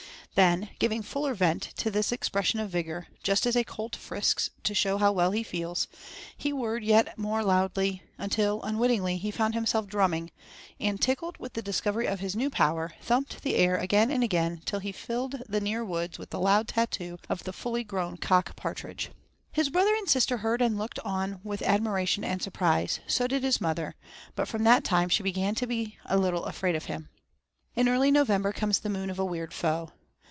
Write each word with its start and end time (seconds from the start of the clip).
Then, 0.33 0.69
giving 0.79 1.01
fuller 1.01 1.33
vent 1.33 1.61
to 1.75 1.91
this 1.91 2.09
expression 2.13 2.61
of 2.61 2.69
vigor, 2.69 3.07
just 3.21 3.45
as 3.45 3.57
a 3.57 3.65
colt 3.65 3.97
frisks 3.97 4.49
to 4.63 4.73
show 4.73 4.97
how 4.97 5.11
well 5.11 5.31
he 5.31 5.43
feels, 5.43 5.89
he 6.37 6.53
whirred 6.53 6.85
yet 6.85 7.17
more 7.17 7.43
loudly, 7.43 8.01
until, 8.17 8.63
unwittingly, 8.63 9.17
he 9.17 9.29
found 9.29 9.53
himself 9.55 9.87
drumming, 9.87 10.31
and 10.79 11.01
tickled 11.01 11.37
with 11.37 11.51
the 11.51 11.61
discovery 11.61 12.07
of 12.07 12.21
his 12.21 12.33
new 12.35 12.49
power, 12.49 12.93
thumped 13.01 13.43
the 13.43 13.55
air 13.55 13.75
again 13.75 14.09
and 14.09 14.23
again 14.23 14.61
till 14.63 14.79
he 14.79 14.93
filled 14.93 15.43
the 15.49 15.59
near 15.59 15.83
woods 15.83 16.17
with 16.17 16.29
the 16.29 16.39
loud 16.39 16.69
tattoo 16.69 17.19
of 17.27 17.43
the 17.43 17.51
fully 17.53 17.83
grown 17.83 18.15
cock 18.15 18.55
partridge. 18.55 19.11
His 19.51 19.69
brother 19.69 19.93
and 19.93 20.07
sister 20.09 20.37
heard 20.37 20.61
and 20.61 20.77
looked 20.77 20.97
on 20.99 21.41
with 21.43 21.61
admiration 21.61 22.23
and 22.23 22.41
surprise, 22.41 23.01
so 23.05 23.27
did 23.27 23.43
his 23.43 23.59
mother, 23.59 23.95
but 24.35 24.47
from 24.47 24.63
that 24.63 24.85
time 24.85 25.09
she 25.09 25.23
began 25.23 25.55
to 25.55 25.67
be 25.67 25.97
a 26.05 26.17
little 26.17 26.45
afraid 26.45 26.75
of 26.77 26.85
him. 26.85 27.09
In 27.75 27.89
early 27.89 28.11
November 28.11 28.53
comes 28.53 28.79
the 28.79 28.89
moon 28.89 29.09
of 29.09 29.19
a 29.19 29.25
weird 29.25 29.53
foe. 29.53 29.91